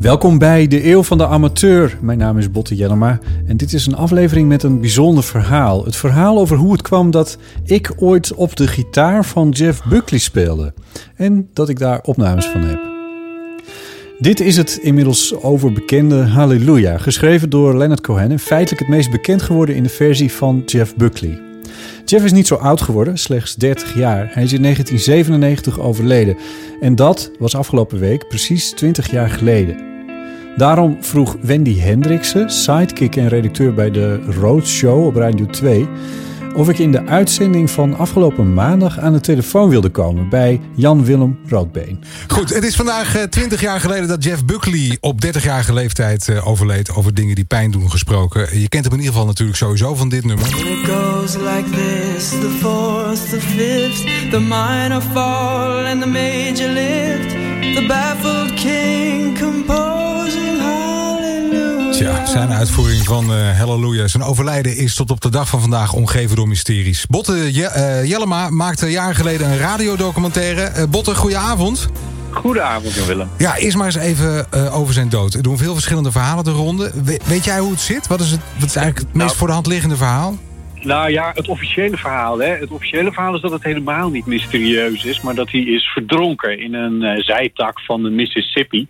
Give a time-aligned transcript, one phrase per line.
[0.00, 1.98] Welkom bij de Eeuw van de Amateur.
[2.00, 5.84] Mijn naam is Botte Jellema en dit is een aflevering met een bijzonder verhaal.
[5.84, 10.20] Het verhaal over hoe het kwam dat ik ooit op de gitaar van Jeff Buckley
[10.20, 10.74] speelde.
[11.16, 12.80] En dat ik daar opnames van heb.
[14.18, 19.42] Dit is het inmiddels overbekende Halleluja, geschreven door Leonard Cohen en feitelijk het meest bekend
[19.42, 21.40] geworden in de versie van Jeff Buckley.
[22.04, 24.30] Jeff is niet zo oud geworden, slechts 30 jaar.
[24.32, 26.36] Hij is in 1997 overleden.
[26.80, 29.89] En dat was afgelopen week precies 20 jaar geleden.
[30.56, 35.88] Daarom vroeg Wendy Hendriksen, sidekick en redacteur bij de Road Show op Radio 2,
[36.54, 41.38] of ik in de uitzending van afgelopen maandag aan de telefoon wilde komen bij Jan-Willem
[41.46, 42.04] Roodbeen.
[42.28, 46.48] Goed, het is vandaag eh, 20 jaar geleden dat Jeff Buckley op 30-jarige leeftijd eh,
[46.48, 46.94] overleed.
[46.94, 48.60] Over dingen die pijn doen gesproken.
[48.60, 50.46] Je kent hem in ieder geval natuurlijk sowieso van dit nummer.
[50.46, 57.30] It goes like this the fourth, the fifth, the minor fall and the major lift.
[57.74, 59.38] The baffled king
[62.00, 64.08] Tja, zijn uitvoering van eh Hallelujah.
[64.08, 67.06] Zijn overlijden is tot op de dag van vandaag omgeven door mysteries.
[67.08, 70.62] Botte Je- eh, Jellema maakte jaren geleden een radiodocumentaire.
[70.62, 71.88] Eh Botte, goedenavond.
[72.30, 73.28] Goedenavond, Jan Willem.
[73.38, 75.34] Ja, eerst maar eens even eh, over zijn dood.
[75.34, 76.90] Er doen veel verschillende verhalen te ronde.
[77.04, 78.06] We- weet jij hoe het zit?
[78.06, 80.36] Wat is, het, wat is eigenlijk het meest Nou- voor de hand liggende verhaal?
[80.82, 82.38] Nou ja, het officiële verhaal.
[82.38, 82.48] Hè?
[82.48, 86.58] Het officiële verhaal is dat het helemaal niet mysterieus is, maar dat hij is verdronken
[86.58, 88.88] in een eh, zijtak van de Mississippi.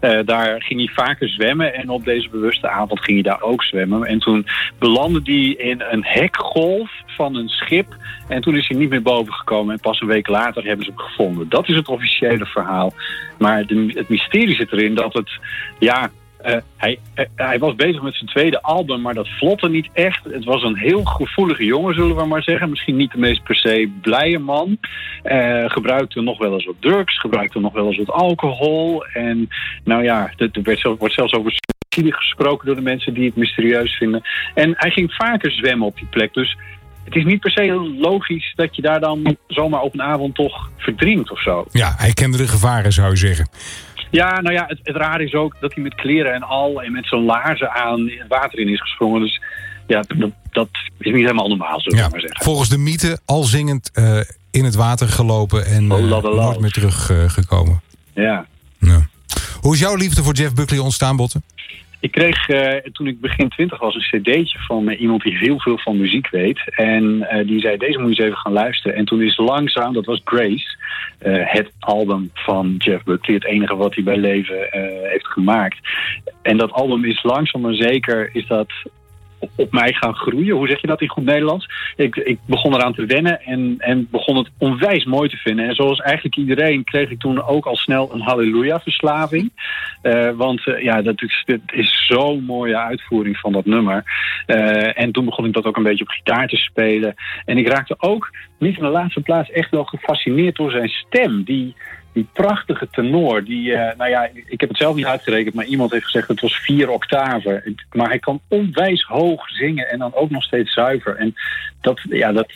[0.00, 3.62] Eh, daar ging hij vaker zwemmen en op deze bewuste avond ging hij daar ook
[3.62, 4.04] zwemmen.
[4.04, 4.46] En toen
[4.78, 7.96] belandde hij in een hekgolf van een schip
[8.28, 9.74] en toen is hij niet meer boven gekomen.
[9.74, 11.48] En pas een week later hebben ze hem gevonden.
[11.48, 12.92] Dat is het officiële verhaal.
[13.38, 15.30] Maar de, het mysterie zit erin dat het,
[15.78, 19.88] ja, eh, hij, eh, hij was bezig met zijn tweede album, maar dat vlotte niet
[19.92, 20.24] echt.
[20.24, 22.70] Het was een heel gevoelige jongen, zullen we maar zeggen.
[22.70, 24.78] Misschien niet de meest per se blije man.
[25.22, 29.04] Eh, gebruikte nog wel eens wat drugs, gebruikte nog wel eens wat alcohol.
[29.04, 29.48] En
[29.84, 33.24] nou ja, er er werd zelf, wordt zelfs over suïcide gesproken door de mensen die
[33.24, 34.22] het mysterieus vinden.
[34.54, 36.34] En hij ging vaker zwemmen op die plek.
[36.34, 36.56] Dus
[37.04, 40.70] het is niet per se logisch dat je daar dan zomaar op een avond toch
[40.76, 41.64] verdrinkt of zo.
[41.70, 43.48] Ja, hij kende de gevaren, zou je zeggen.
[44.10, 46.92] Ja, nou ja, het, het raar is ook dat hij met kleren en al en
[46.92, 49.20] met zo'n laarzen aan het water in is gesprongen.
[49.20, 49.40] Dus
[49.86, 52.44] ja, dat, dat is niet helemaal normaal, zullen we Ja, maar zeggen.
[52.44, 54.20] volgens de mythe al zingend eh,
[54.50, 57.80] in het water gelopen en Oh, eh, nooit meer teruggekomen.
[58.14, 58.46] Ja.
[58.78, 59.06] ja.
[59.60, 61.42] Hoe is jouw liefde voor Jeff Buckley ontstaan, Botte?
[62.00, 65.60] Ik kreeg eh, toen ik begin twintig was een cd'tje van eh, iemand die heel
[65.60, 66.60] veel van muziek weet.
[66.76, 68.96] En eh, die zei, deze moet je eens even gaan luisteren.
[68.96, 70.76] En toen is langzaam, dat was Grace,
[71.44, 73.34] het album van Jeff Buckley.
[73.34, 74.68] Het enige wat hij bij leven
[75.02, 75.78] heeft gemaakt.
[76.42, 78.72] En dat album is langzaam maar zeker is dat
[79.56, 80.56] op, mij gaan groeien.
[80.56, 81.68] Hoe zeg je dat in goed Nederlands?
[81.96, 85.68] Ik, ik begon eraan te wennen en, en begon het onwijs mooi te vinden.
[85.68, 89.52] En zoals eigenlijk iedereen kreeg ik toen ook al snel een Halleluja-verslaving.
[90.02, 94.04] Eh, want eh, ja, dat is, is zo'n mooie uitvoering van dat nummer.
[94.46, 97.14] Eh, en toen begon ik dat ook een beetje op gitaar te spelen.
[97.44, 101.42] En ik raakte ook, niet in de laatste plaats, echt wel gefascineerd door zijn stem.
[101.42, 101.74] Die,
[102.18, 103.44] die prachtige tenor.
[103.44, 106.40] Die, eh, nou ja, ik heb het zelf niet uitgerekend, maar iemand heeft gezegd het
[106.40, 107.76] was vier octaven.
[107.92, 111.16] Maar hij kan onwijs hoog zingen en dan ook nog steeds zuiver.
[111.16, 111.34] En
[111.80, 112.52] dat, ja, dat,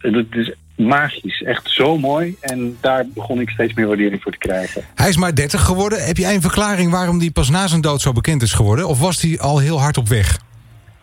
[0.00, 1.42] dat is magisch.
[1.42, 2.36] Echt zo mooi.
[2.40, 4.84] En daar begon ik steeds meer waardering voor te krijgen.
[4.94, 6.04] Hij is maar 30 geworden.
[6.04, 8.88] Heb jij een verklaring waarom hij pas na zijn dood zo bekend is geworden?
[8.88, 10.38] Of was hij al heel hard op weg?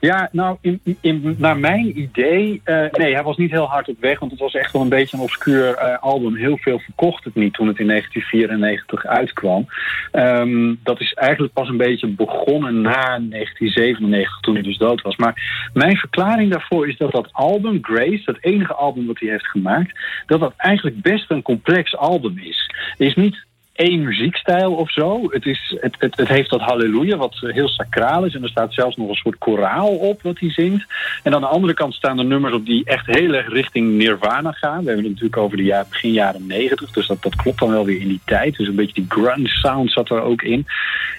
[0.08, 4.00] Ja, nou, in, in, naar mijn idee, eh, nee, hij was niet heel hard op
[4.00, 6.36] weg, want het was echt wel een beetje een obscuur eh, album.
[6.36, 9.66] Heel veel verkocht het niet toen het in 1994 uitkwam.
[10.12, 15.16] Ehm, dat is eigenlijk pas een beetje begonnen na 1997, toen hij dus dood was.
[15.16, 19.48] Maar mijn verklaring daarvoor is dat dat album, Grace, dat enige album wat hij heeft
[19.48, 22.72] gemaakt, dat dat eigenlijk best een complex album is.
[22.98, 23.46] Is niet
[23.78, 25.28] één muziekstijl of zo.
[25.30, 28.36] Het, is, het, het, het heeft dat halleluja, wat heel sacraal is.
[28.36, 30.86] En er staat zelfs nog een soort koraal op wat hij zingt.
[31.24, 34.52] En aan de andere kant staan er nummers op die echt heel erg richting Nirvana
[34.52, 34.80] gaan.
[34.80, 36.92] We hebben het natuurlijk over de jaar, begin jaren negentig.
[36.92, 38.58] Dus dat, dat klopt dan wel weer in die tijd.
[38.58, 40.66] Dus een beetje die grunge sound zat er ook in.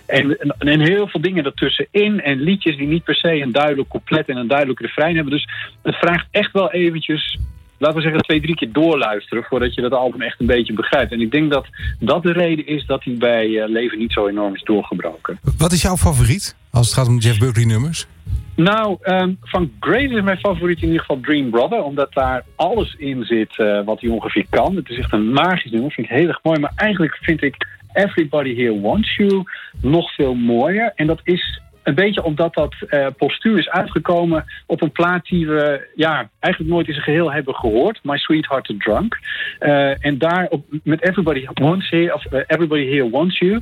[0.06, 2.20] En, en, en heel veel dingen ertussenin.
[2.20, 5.32] En liedjes die niet per se een duidelijk couplet en een duidelijk refrein hebben.
[5.32, 5.48] Dus
[5.82, 7.38] het vraagt echt wel eventjes
[7.78, 11.12] laten we zeggen, twee, drie keer doorluisteren voordat je dat album echt een beetje begrijpt.
[11.12, 11.66] En ik denk dat
[11.98, 15.38] dat de reden is dat hij bij eh, Leven niet zo enorm is doorgebroken.
[15.58, 18.06] Wat is jouw favoriet als het gaat om Jeff Buckley nummers?
[18.54, 21.82] Nou, ehm, van Grace is mijn favoriet in ieder geval Dream Brother.
[21.82, 24.76] Omdat daar alles in zit uh, wat hij ongeveer kan.
[24.76, 25.90] Het is echt een magisch nummer.
[25.90, 26.60] vind ik heel erg mooi.
[26.60, 29.44] Maar eigenlijk vind ik Everybody Here Wants You
[29.80, 30.92] nog veel mooier.
[30.94, 35.46] En dat is een beetje omdat dat uh, postuur is uitgekomen op een plaat die
[35.46, 38.00] we ja, eigenlijk nooit in zijn geheel hebben gehoord.
[38.02, 39.18] My Sweetheart the Drunk.
[39.60, 43.60] Uh, en daar op, met Everybody Wants Here, of uh, Everybody Here Wants You,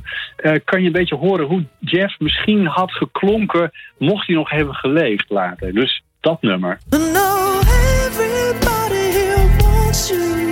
[0.63, 5.29] kan je een beetje horen hoe Jeff misschien had geklonken mocht hij nog hebben geleefd
[5.29, 5.73] later.
[5.73, 6.79] Dus dat nummer.
[6.89, 7.59] No,
[8.07, 10.46] everybody here wants you.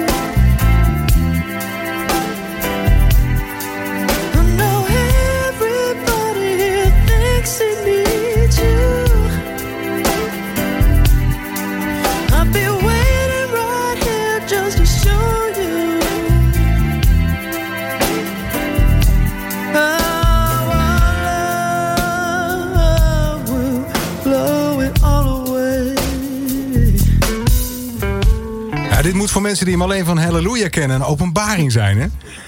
[29.02, 30.96] Dit moet voor mensen die hem alleen van Halleluja kennen...
[30.96, 32.08] een openbaring zijn, hè?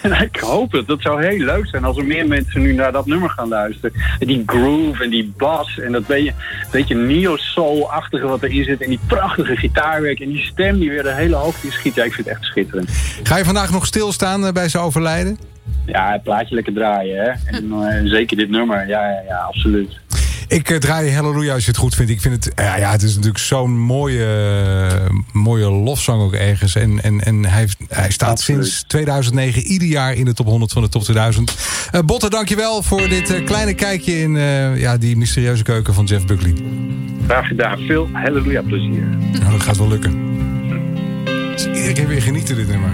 [0.25, 0.87] Ik hoop het.
[0.87, 3.93] Dat zou heel leuk zijn als er meer mensen nu naar dat nummer gaan luisteren.
[4.19, 6.33] Die groove en die bass en dat beetje,
[6.71, 8.81] beetje neo-soul-achtige wat erin zit...
[8.81, 11.95] en die prachtige gitaarwerk en die stem die weer de hele hoogte schiet.
[11.95, 12.89] Ja, ik vind het echt schitterend.
[13.23, 15.37] Ga je vandaag nog stilstaan eh, bij zijn overlijden?
[15.85, 17.57] Ja, het plaatje lekker draaien, hè.
[17.57, 18.87] En uh, zeker dit nummer.
[18.87, 19.99] Ja, ja, ja absoluut.
[20.47, 22.11] Ik uh, draai Halleluja als je het goed vindt.
[22.11, 26.75] Ik vind het, ja, ja het is natuurlijk zo'n mooie, uh, mooie lofzang ook ergens.
[26.75, 28.65] En, en, en hij, hij staat Absoluut.
[28.65, 31.55] sinds 2009 ieder jaar in de top 100 van de top 2000.
[31.95, 34.35] Uh, Botte, dankjewel voor dit kleine kijkje in
[34.77, 36.53] ja, die mysterieuze keuken van Jeff Buckley.
[37.25, 37.79] Graag gedaan.
[37.79, 39.07] Veel Halleluja plezier.
[39.39, 40.25] Nou, dat gaat wel lukken.
[41.51, 42.91] Dus iedere keer weer genieten dit nummer.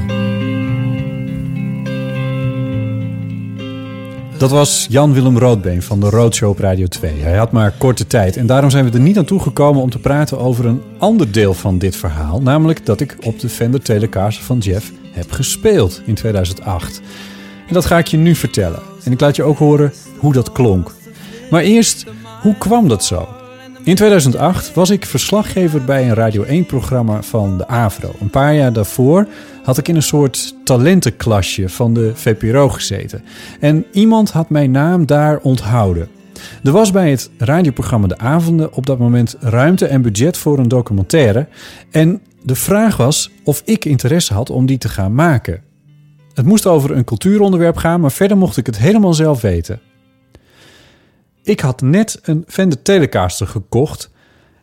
[4.44, 7.20] Dat was Jan-Willem Roodbeen van de Roadshow op Radio 2.
[7.20, 10.00] Hij had maar korte tijd en daarom zijn we er niet aan toegekomen om te
[10.00, 12.42] praten over een ander deel van dit verhaal.
[12.42, 17.02] Namelijk dat ik op de Fender Telecaster van Jeff heb gespeeld in 2008.
[17.68, 18.82] En dat ga ik je nu vertellen.
[19.04, 20.94] En ik laat je ook horen hoe dat klonk.
[21.50, 22.06] Maar eerst,
[22.42, 23.28] hoe kwam dat zo?
[23.86, 28.16] In 2008 was ik verslaggever bij een Radio 1-programma van de AVRO.
[28.20, 29.28] Een paar jaar daarvoor
[29.64, 33.24] had ik in een soort talentenklasje van de VPRO gezeten.
[33.60, 36.10] En iemand had mijn naam daar onthouden.
[36.64, 40.68] Er was bij het radioprogramma De Avonden op dat moment ruimte en budget voor een
[40.68, 41.48] documentaire.
[41.92, 45.62] En de vraag was of ik interesse had om die te gaan maken.
[46.34, 49.80] Het moest over een cultuuronderwerp gaan, maar verder mocht ik het helemaal zelf weten.
[51.44, 54.12] Ik had net een Fender Telecaster gekocht.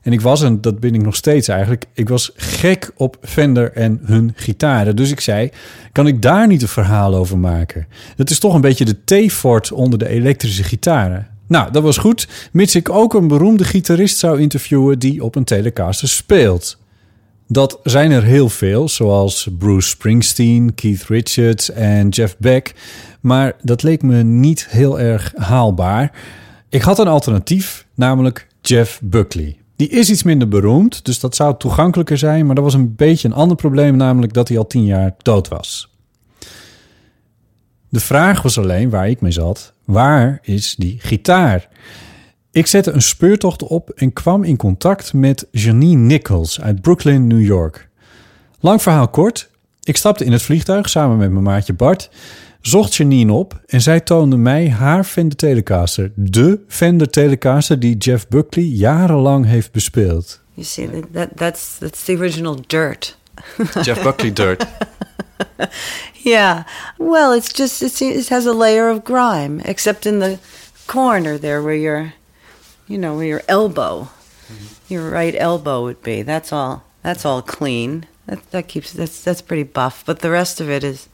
[0.01, 3.73] En ik was, en dat ben ik nog steeds eigenlijk, ik was gek op Fender
[3.73, 4.97] en hun gitaren.
[4.97, 5.51] Dus ik zei,
[5.93, 7.87] kan ik daar niet een verhaal over maken?
[8.17, 11.29] Dat is toch een beetje de T-fort onder de elektrische gitaren.
[11.47, 15.45] Nou, dat was goed, mits ik ook een beroemde gitarist zou interviewen die op een
[15.45, 16.79] Telecaster speelt.
[17.47, 22.75] Dat zijn er heel veel, zoals Bruce Springsteen, Keith Richards en Jeff Beck.
[23.21, 26.13] Maar dat leek me niet heel erg haalbaar.
[26.71, 29.57] Ik had een alternatief, namelijk Jeff Buckley.
[29.77, 32.47] Die is iets minder beroemd, dus dat zou toegankelijker zijn.
[32.47, 35.49] Maar dat was een beetje een ander probleem, namelijk dat hij al tien jaar dood
[35.49, 35.95] was.
[37.89, 41.69] De vraag was alleen waar ik mee zat: waar is die gitaar?
[42.51, 47.45] Ik zette een speurtocht op en kwam in contact met Janine Nichols uit Brooklyn, New
[47.45, 47.89] York.
[48.61, 49.51] Lang verhaal kort.
[49.83, 52.11] Ik stapte in het vliegtuig samen met mijn maatje Bart
[52.61, 56.13] zocht Janine op en zij toonde mij haar Fender Telecaster.
[56.15, 60.41] De Fender Telecaster die Jeff Buckley jarenlang heeft bespeeld.
[60.55, 63.17] You see, that, that's, that's the original dirt.
[63.83, 64.67] Jeff Buckley dirt.
[66.25, 66.65] yeah.
[66.99, 70.39] Well, it's just, it's, it has a layer of grime, except in the
[70.87, 72.13] corner there where your,
[72.87, 74.09] you know, where your elbow,
[74.89, 76.23] your right elbow would be.
[76.23, 76.83] That's all.
[77.03, 78.07] That's all clean.
[78.27, 80.05] That, that keeps, that's, that's pretty buff.
[80.05, 81.09] But the rest of it is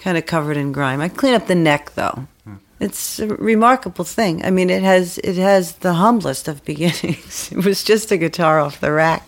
[0.00, 1.00] kind of covered in grime.
[1.00, 2.26] I clean up the neck though.
[2.44, 2.54] Hmm.
[2.80, 4.44] It's a remarkable thing.
[4.44, 7.50] I mean, it has it has the humblest of beginnings.
[7.52, 9.26] it was just a guitar off the rack.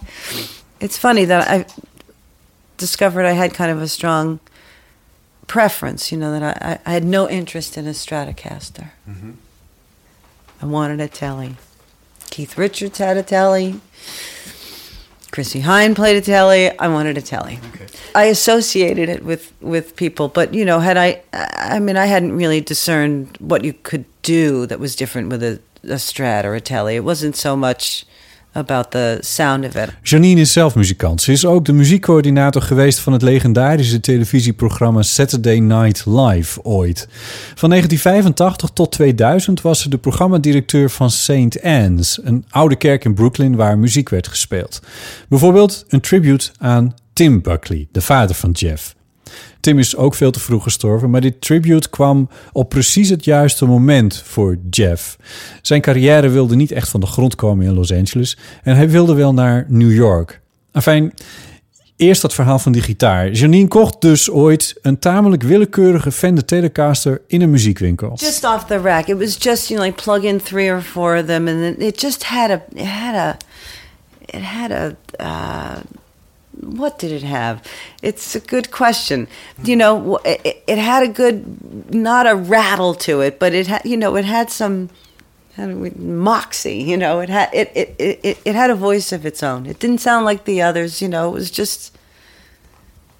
[0.81, 1.67] It's funny that I
[2.79, 4.41] discovered I had kind of a strong
[5.47, 8.91] preference, you know, that I, I, I had no interest in a Stratocaster.
[10.63, 11.57] I wanted a telly.
[12.31, 13.81] Keith Richards had a telly.
[15.31, 16.77] Chrissy Hine played a telly.
[16.79, 17.61] I wanted a telly.
[18.15, 22.33] I associated it with with people, but you know, had I, I mean, I hadn't
[22.33, 26.61] really discerned what you could do that was different with a, a Strat or a
[26.61, 26.97] telly.
[26.97, 28.05] It wasn't so much
[28.53, 29.89] about the sound of it.
[30.03, 31.23] Janine is zelf muzikant.
[31.23, 37.09] Ze is ook de muziekcoördinator geweest van het legendarische televisieprogramma Saturday Night Live ooit.
[37.55, 41.63] Van 1985 tot 2000 was ze de programmadirecteur van St.
[41.63, 44.81] Anne's, een oude kerk in Brooklyn waar muziek werd gespeeld.
[45.29, 48.95] Bijvoorbeeld een tribute aan Tim Buckley, de vader van Jeff.
[49.61, 53.65] Tim is ook veel te vroeg gestorven, maar dit tribute kwam op precies het juiste
[53.65, 55.17] moment voor Jeff.
[55.63, 59.15] Zijn carrière wilde niet echt van de grond komen in Los Angeles en hij wilde
[59.15, 60.41] wel naar New York.
[60.73, 61.13] Enfin,
[61.97, 63.31] eerst dat verhaal van die gitaar.
[63.31, 68.13] Janine kocht dus ooit een tamelijk willekeurige Fender Telecaster in een muziekwinkel.
[68.15, 69.07] Just off the rack.
[69.07, 72.01] It was just you know like plug in three or four of them, and it
[72.01, 73.37] just had a it had a
[74.25, 75.81] it had a uh,
[76.63, 77.67] what did it have?
[78.03, 79.29] It's a good question.
[79.63, 83.85] You know, it, it had a good not a rattle to it, but it had
[83.85, 84.91] you know it had some
[85.57, 86.83] we, moxie.
[86.83, 89.67] You know, it had it it it it had a voice of its own.
[89.67, 91.01] It didn't sound like the others.
[91.03, 91.97] You know, it was just.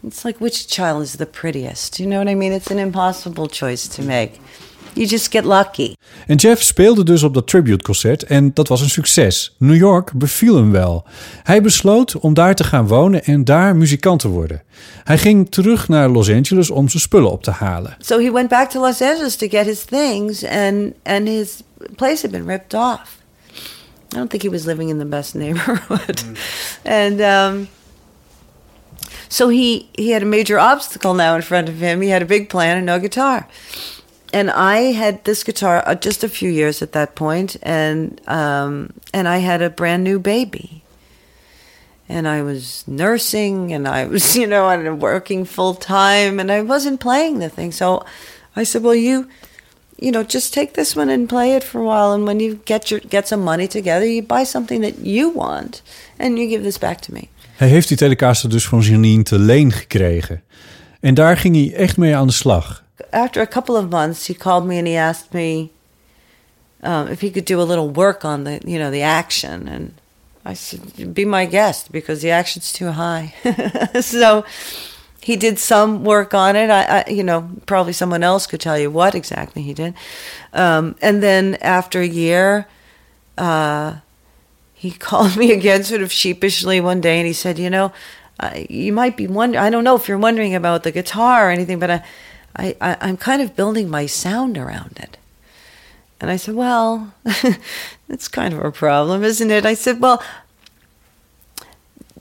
[0.03, 2.01] It's like which child is the prettiest?
[2.01, 2.53] You know what I mean?
[2.53, 4.41] It's an impossible choice to make.
[4.93, 5.95] You just get lucky.
[6.27, 9.55] En Jeff speelde dus op dat tributeconcert en dat was een succes.
[9.59, 11.05] New York beviel hem wel.
[11.43, 14.63] Hij besloot om daar te gaan wonen en daar muzikant te worden.
[15.05, 17.97] Hij ging terug naar Los Angeles om zijn spullen op te halen.
[17.99, 21.63] So he went back to Los Angeles to get his things, and and his
[21.97, 23.19] place had been ripped off.
[24.13, 26.25] I don't think he was living in the best neighborhood,
[27.03, 27.69] and um,
[29.29, 32.01] so he he had a major obstacle now in front of him.
[32.01, 33.47] He had a big plan and no guitar.
[34.33, 38.93] And I had this guitar uh, just a few years at that point, and um,
[39.13, 40.83] and I had a brand new baby.
[42.09, 46.63] And I was nursing, and I was, you know, and working full time, and I
[46.63, 47.73] wasn't playing the thing.
[47.73, 48.05] So
[48.55, 49.27] I said, "Well, you,
[49.97, 52.61] you know, just take this one and play it for a while, and when you
[52.65, 55.83] get your get some money together, you buy something that you want,
[56.19, 59.39] and you give this back to me." Hij heeft die Telecaster dus van Janine te
[59.39, 60.43] leen gekregen.
[61.01, 62.85] En daar ging hij echt mee aan de slag.
[63.13, 65.71] After a couple of months, he called me and he asked me
[66.83, 69.69] um, if he could do a little work on the, you know, the action.
[69.69, 69.95] And
[70.45, 73.35] I said, "Be my guest because the action's too high."
[74.01, 74.45] so
[75.21, 76.71] he did some work on it.
[76.71, 79.95] I, I, you know, probably someone else could tell you what exactly he did.
[80.53, 82.67] Um, and then after a year,
[83.37, 83.97] uh,
[84.73, 87.93] he called me again, sort of sheepishly one day, and he said, "You know,
[88.41, 89.63] uh, you might be wondering.
[89.63, 92.05] I don't know if you're wondering about the guitar or anything, but I,
[92.57, 95.17] I, I I'm kind of building my sound around it."
[96.21, 97.15] And I said, "Well,
[98.09, 100.23] that's kind of a problem, isn't it?" I said, "Well."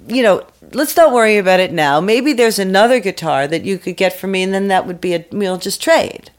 [0.07, 1.99] You know, let's not worry about it now.
[1.99, 5.13] Maybe there's another guitar that you could get for me, and then that would be
[5.13, 6.31] a we'll just trade.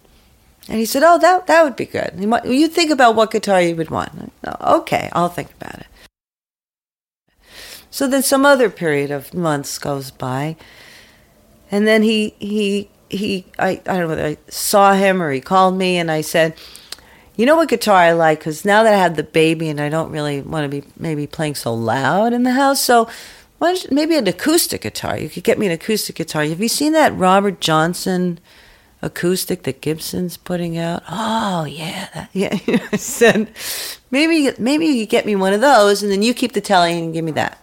[0.68, 2.14] And he said, "Oh, that that would be good.
[2.44, 5.87] You, think about what guitar you would want." "Oh, Okay, I'll think about it.
[7.90, 10.56] So then some other period of months goes by,
[11.70, 15.40] and then he he he I, I don't know whether I saw him or he
[15.40, 16.55] called me and I said,
[17.37, 19.88] you know what guitar I like because now that I have the baby and I
[19.88, 23.09] don't really want to be maybe playing so loud in the house, so
[23.59, 25.19] why don't you- maybe an acoustic guitar?
[25.19, 26.45] You could get me an acoustic guitar.
[26.45, 28.38] Have you seen that Robert Johnson?
[29.02, 31.02] acoustic that Gibson's putting out.
[31.11, 32.59] Oh yeah, that, yeah.
[32.93, 33.50] I said
[34.11, 36.99] maybe maybe you could get me one of those, and then you keep the telly
[36.99, 37.57] and give me that.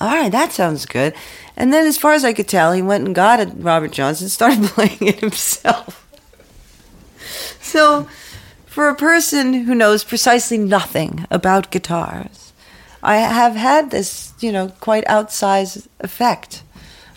[0.00, 1.14] All right, that sounds good.
[1.56, 4.28] And then, as far as I could tell, he went and got a Robert Johnson,
[4.28, 6.06] started playing it himself.
[7.60, 8.06] So,
[8.66, 12.52] for a person who knows precisely nothing about guitars,
[13.02, 16.62] I have had this, you know, quite outsized effect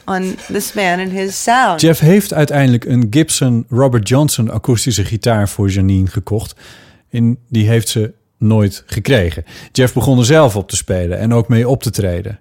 [0.06, 1.82] on this man and his sound.
[1.82, 6.56] Jeff heeft uiteindelijk een Gibson Robert Johnson akoestische gitaar voor Janine gekocht.
[7.10, 9.46] En die heeft ze nooit gekregen.
[9.72, 12.40] Jeff begon er zelf op te spelen en ook mee op te treden.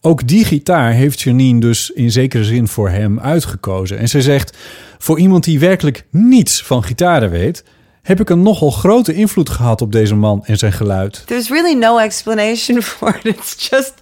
[0.00, 3.98] Ook die gitaar heeft Janine dus in zekere zin voor hem uitgekozen.
[3.98, 4.56] En ze zegt,
[4.98, 7.64] voor iemand die werkelijk niets van gitaren weet...
[8.08, 11.22] heb ik een nogal grote invloed gehad op deze man en zijn geluid.
[11.26, 13.24] There's really no explanation for it.
[13.24, 13.94] It's just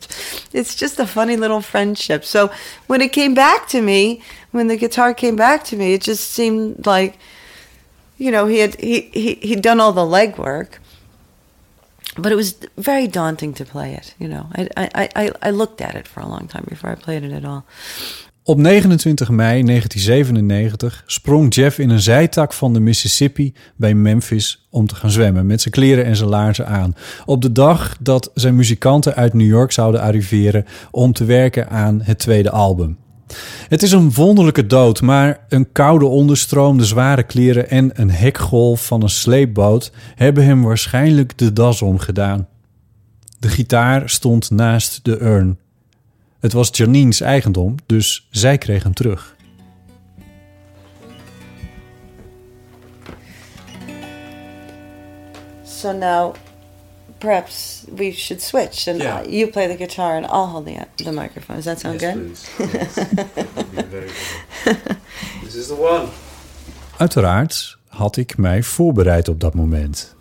[0.50, 2.24] it's just a funny little friendship.
[2.24, 2.50] So
[2.86, 4.18] when it came back to me,
[4.50, 7.14] when the guitar came back to me, it just seemed like
[8.16, 10.78] you know, he had he, he he'd done all the legwork.
[12.20, 14.46] But it was very daunting to play it, you know.
[14.58, 17.32] I, I, I, I looked at it for a long time before I played it
[17.32, 17.64] at all.
[18.48, 24.86] Op 29 mei 1997 sprong Jeff in een zijtak van de Mississippi bij Memphis om
[24.86, 26.94] te gaan zwemmen met zijn kleren en zijn laarzen aan.
[27.24, 32.00] Op de dag dat zijn muzikanten uit New York zouden arriveren om te werken aan
[32.02, 32.98] het tweede album.
[33.68, 38.86] Het is een wonderlijke dood, maar een koude onderstroom, de zware kleren en een hekgolf
[38.86, 42.48] van een sleepboot hebben hem waarschijnlijk de das omgedaan.
[43.38, 45.58] De gitaar stond naast de urn.
[46.40, 49.36] Het was Janine's eigendom, dus zij kreeg hem terug.
[55.64, 56.34] So now,
[57.18, 59.20] perhaps we should switch, and Yeah.
[59.20, 61.56] Uh, you play the guitar, and I'll hold the the microphone.
[61.56, 62.36] Does that sound good?
[65.42, 66.08] This is the one.
[66.98, 70.14] Uiteraard had ik mij voorbereid op dat moment.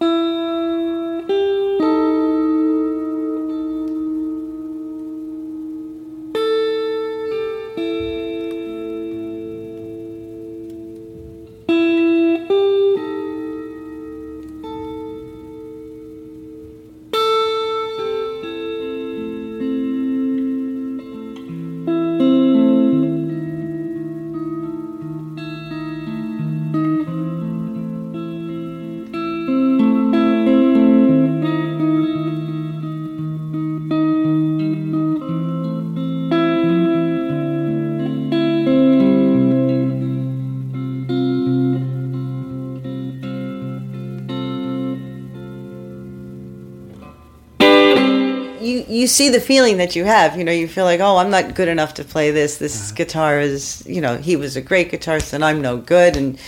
[49.05, 50.35] You see the feeling that you have.
[50.35, 52.57] You know, you feel like, oh, I'm not good enough to play this.
[52.57, 52.95] This uh-huh.
[52.95, 56.39] guitar is, you know, he was a great guitarist, and I'm no good, and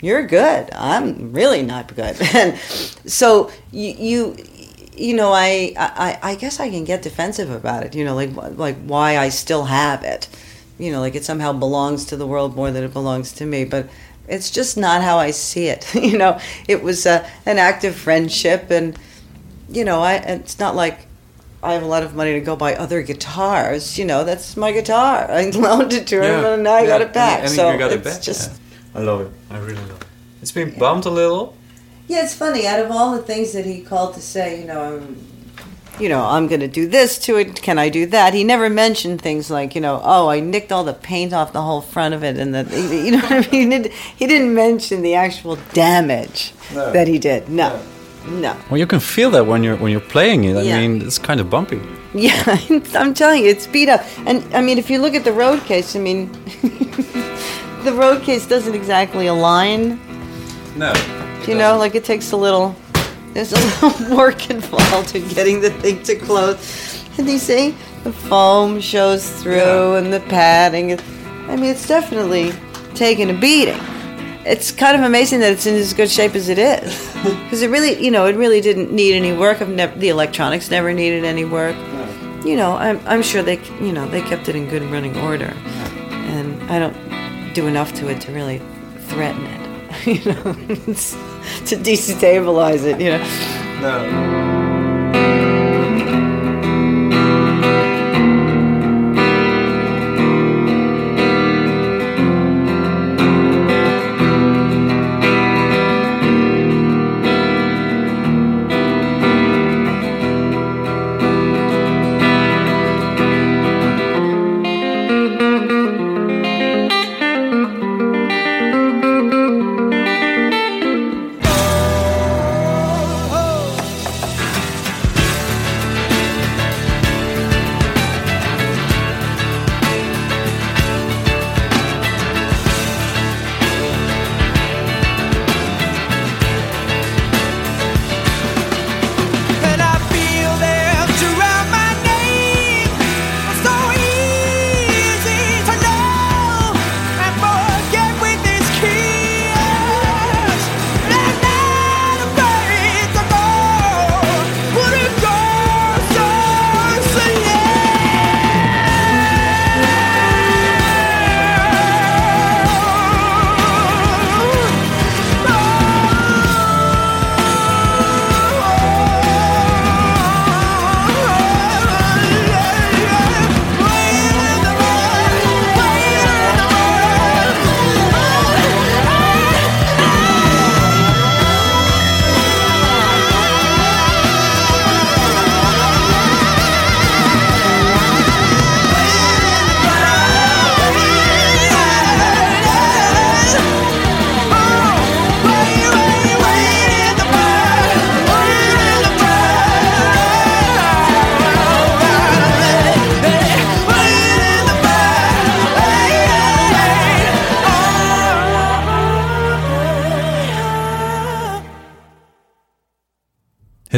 [0.00, 0.70] you're good.
[0.72, 2.16] I'm really not good.
[2.34, 2.56] And
[3.04, 4.36] so you you
[4.96, 7.94] you know, I I I guess I can get defensive about it.
[7.94, 10.26] You know, like like why I still have it.
[10.78, 13.64] You know, like it somehow belongs to the world more than it belongs to me,
[13.66, 13.88] but.
[14.28, 15.94] It's just not how I see it.
[16.10, 18.98] you know, it was a, an act of friendship, and
[19.68, 21.06] you know, I it's not like
[21.66, 23.98] I have a lot of money to go buy other guitars.
[23.98, 25.26] You know, that's my guitar.
[25.30, 27.38] I loaned it to him, and now I got it back.
[27.40, 28.22] And, and so you got it's it back.
[28.22, 29.00] just yeah.
[29.00, 29.30] I love it.
[29.50, 30.06] I really love it.
[30.42, 31.56] It's been bumped a little.
[32.08, 32.22] yeah.
[32.24, 32.66] It's funny.
[32.66, 35.26] Out of all the things that he called to say, you know, I'm,
[35.98, 37.60] you know, I'm going to do this to it.
[37.62, 38.34] Can I do that?
[38.34, 41.62] He never mentioned things like, you know, oh, I nicked all the paint off the
[41.62, 42.64] whole front of it, and the,
[43.04, 43.70] you know what I mean.
[43.72, 46.92] He didn't, he didn't mention the actual damage No.
[46.92, 47.48] that he did.
[47.48, 47.82] No, no.
[48.70, 50.56] Well, you can feel that when you're when you're playing it.
[50.56, 50.80] I Yeah.
[50.80, 51.80] mean, it's kind of bumpy.
[52.14, 52.58] Yeah,
[52.94, 54.00] I'm telling you, it's beat up.
[54.26, 56.30] And I mean, if you look at the road case, I mean,
[57.84, 59.98] the road case doesn't exactly align.
[60.76, 60.92] No.
[61.46, 62.74] You know, like it takes a little,
[63.32, 66.58] there's a little work involved in getting the thing to close.
[67.18, 70.98] And you see, the foam shows through and the padding.
[71.48, 72.52] I mean, it's definitely
[72.94, 73.80] taking a beating.
[74.46, 77.14] It's kind of amazing that it's in as good shape as it is.
[77.26, 79.58] Because it really, you know, it really didn't need any work.
[79.58, 81.74] The electronics never needed any work.
[82.44, 85.52] You know, I'm, I'm sure they, you know, they kept it in good running order.
[86.28, 86.96] And I don't
[87.52, 88.60] do enough to it to really
[89.08, 89.66] threaten it.
[90.06, 93.00] You know, to destabilize it.
[93.00, 93.80] You know.
[93.80, 94.35] No.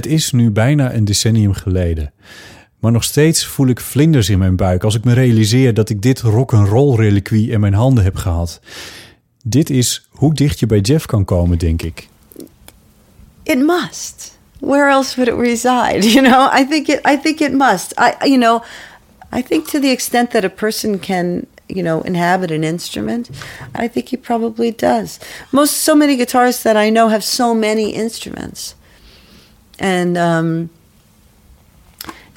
[0.09, 2.13] Is nu bijna een decennium geleden.
[2.79, 6.03] Maar nog steeds voel ik vlinders in mijn buik als ik me realiseer dat ik
[6.03, 8.61] dit rock'n'roll reliquie in mijn handen heb gehad.
[9.45, 12.09] Dit is hoe dicht je bij Jeff kan komen, denk ik.
[13.43, 14.39] It must.
[14.61, 16.13] Where else would it reside?
[16.13, 17.01] You know, I think it.
[17.07, 17.95] I think it must.
[17.99, 18.63] I, you know,
[19.33, 23.31] I think to the extent that a person can, you know, inhabit an instrument,
[23.75, 25.19] I think he probably does.
[25.51, 28.75] Most, so many guitarists that I know have so many instruments,
[29.79, 30.71] and um,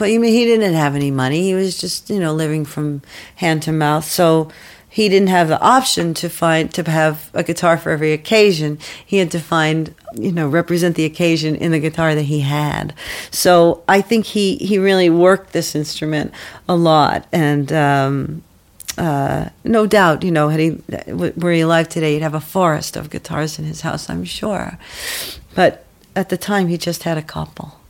[0.01, 1.43] but you mean he didn't have any money.
[1.43, 3.03] He was just, you know, living from
[3.35, 4.03] hand to mouth.
[4.03, 4.49] So
[4.89, 8.79] he didn't have the option to find to have a guitar for every occasion.
[9.05, 12.95] He had to find, you know, represent the occasion in the guitar that he had.
[13.29, 16.33] So I think he he really worked this instrument
[16.67, 18.43] a lot, and um,
[18.97, 22.97] uh, no doubt, you know, had he were he alive today, he'd have a forest
[22.97, 24.79] of guitars in his house, I'm sure.
[25.53, 27.81] But at the time, he just had a couple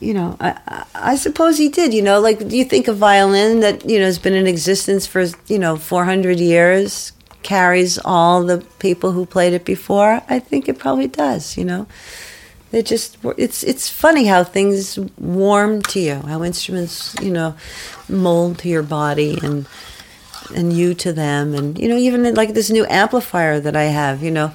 [0.00, 1.94] you know, I, I suppose he did.
[1.94, 5.06] You know, like do you think a violin that you know has been in existence
[5.06, 10.22] for you know 400 years carries all the people who played it before?
[10.28, 11.56] I think it probably does.
[11.56, 11.86] You know,
[12.72, 17.56] they just it's it's funny how things warm to you, how instruments you know
[18.08, 19.66] mold to your body and
[20.54, 24.22] and you to them, and you know even like this new amplifier that I have.
[24.22, 24.52] You know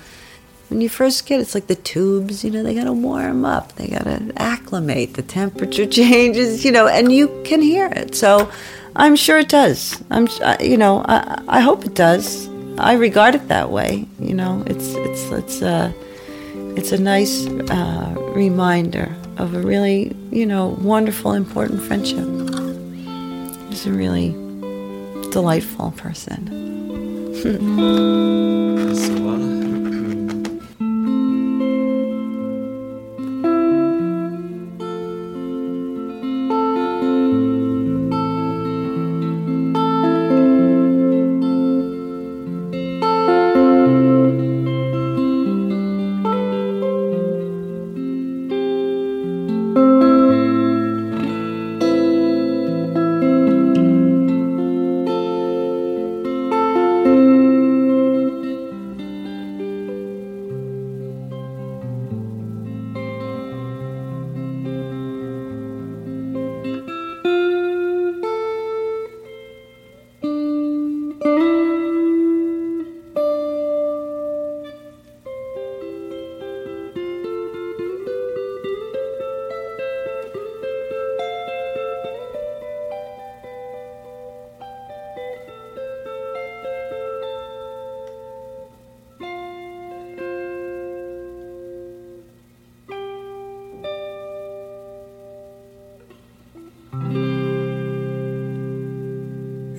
[0.71, 3.43] when you first get it, it's like the tubes, you know, they got to warm
[3.43, 8.15] up, they got to acclimate, the temperature changes, you know, and you can hear it.
[8.15, 8.49] So
[8.95, 10.01] I'm sure it does.
[10.09, 10.29] I'm,
[10.61, 12.47] you know, I, I hope it does.
[12.77, 14.07] I regard it that way.
[14.17, 15.93] You know, it's it's it's a
[16.77, 22.25] it's a nice uh, reminder of a really you know wonderful, important friendship.
[23.69, 24.31] He's a really
[25.31, 26.59] delightful person.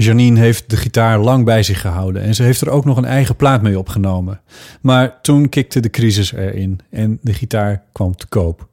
[0.02, 3.04] Janine heeft de gitaar lang bij zich gehouden en ze heeft er ook nog een
[3.04, 4.40] eigen plaat mee opgenomen.
[4.80, 8.68] Maar toen kikte de crisis erin en de gitaar kwam te koop.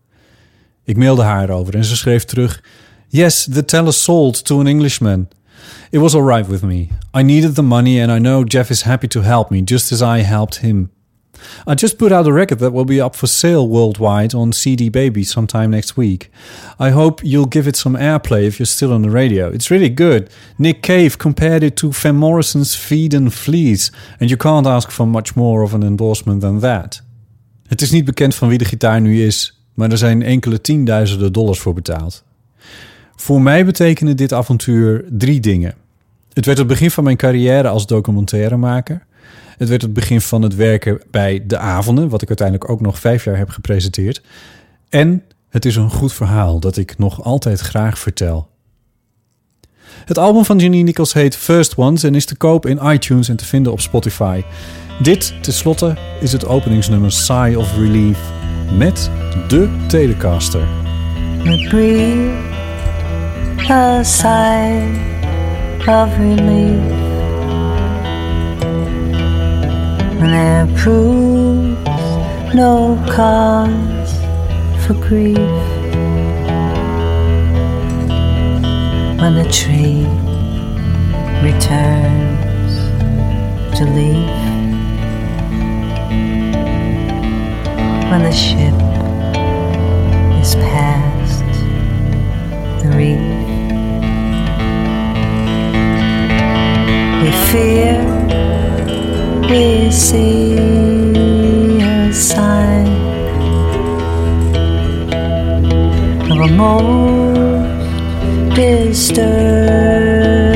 [0.84, 2.64] Ik mailde haar over en ze schreef terug:
[3.08, 5.28] Yes, the teller sold to an Englishman.
[5.90, 6.88] It was alright with me.
[7.18, 10.02] I needed the money and I know Jeff is happy to help me just as
[10.02, 10.90] I helped him.
[11.68, 14.90] I just put out a record that will be up for sale worldwide on CD
[14.90, 16.30] Baby sometime next week.
[16.80, 19.52] I hope you'll give it some airplay if you're still on the radio.
[19.52, 20.30] It's really good.
[20.56, 25.08] Nick Cave compared it to Van Morrison's Feed and Fleas, and you can't ask for
[25.08, 27.02] much more of an endorsement than that.
[27.68, 31.34] Het is niet bekend van wie de gitaar nu is, maar er zijn enkele tienduizenden
[31.34, 32.24] dollars voor betaald.
[33.16, 35.74] Voor mij betekende dit avontuur drie dingen.
[36.34, 39.06] Het werd het begin van mijn carrière als documentairemaker.
[39.60, 43.00] Het werd het begin van het werken bij De Avonden, wat ik uiteindelijk ook nog
[43.00, 44.22] vijf jaar heb gepresenteerd.
[44.90, 48.50] En het is een goed verhaal dat ik nog altijd graag vertel.
[50.06, 53.36] Het album van Janine Nichols heet First Ones en is te koop in iTunes en
[53.36, 54.44] te vinden op Spotify.
[55.02, 58.20] Dit, tenslotte, is het openingsnummer Sigh of Relief
[58.72, 59.10] met
[59.48, 60.68] de Telecaster.
[61.70, 62.32] breathe
[63.70, 67.09] a sigh of relief
[70.20, 71.80] when there proves
[72.54, 74.12] no cause
[74.86, 75.38] for grief.
[79.22, 80.04] When the tree
[81.42, 82.74] returns
[83.78, 84.40] to leaf,
[88.12, 88.76] when the ship
[90.42, 91.46] is past
[92.84, 93.20] the reef,
[97.24, 98.09] we fear
[99.50, 100.54] we see
[101.82, 102.88] a sign
[106.30, 107.66] of a most
[108.56, 110.49] disturbed.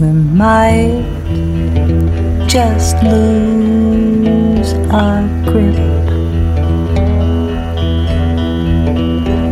[0.00, 1.04] we might
[2.48, 5.76] just lose our grip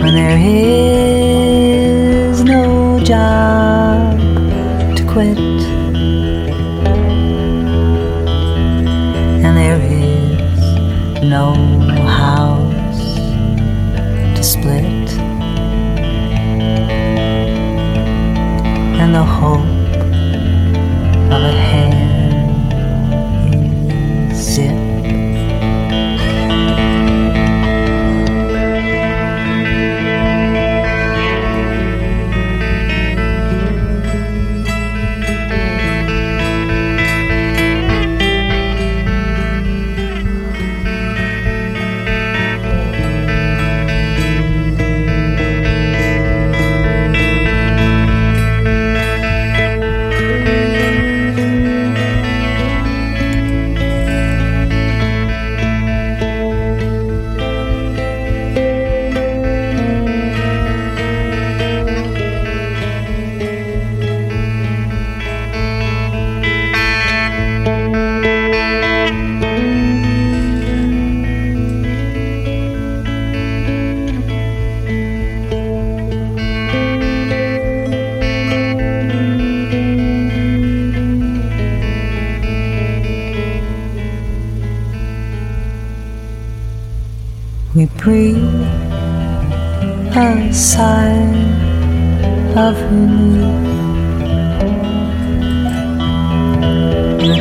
[0.00, 1.17] when they're here.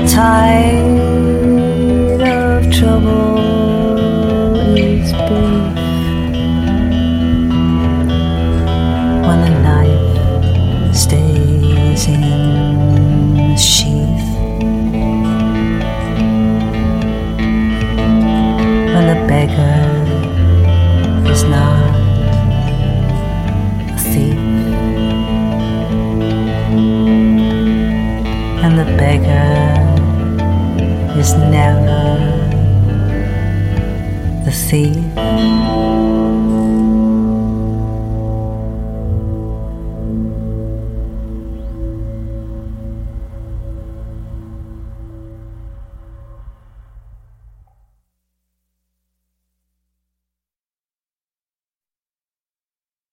[0.08, 1.07] time.